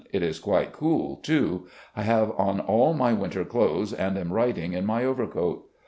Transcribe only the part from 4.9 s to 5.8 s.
overcoat.